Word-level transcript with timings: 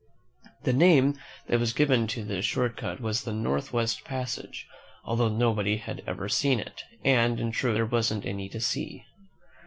The 0.63 0.73
name 0.73 1.15
that 1.45 1.59
was 1.59 1.73
given 1.73 2.07
to 2.07 2.23
this 2.23 2.43
short 2.43 2.75
cut 2.75 2.99
was 3.01 3.21
the 3.23 3.31
North 3.33 3.71
west 3.71 4.03
Passage, 4.03 4.65
although 5.05 5.29
nobody 5.29 5.77
had 5.77 6.01
ever 6.07 6.27
seen 6.27 6.59
it, 6.59 6.81
and, 7.05 7.39
in 7.39 7.51
truth, 7.51 7.75
there 7.75 7.85
wasn't 7.85 8.25
any 8.25 8.49
to 8.49 8.59
see. 8.59 9.05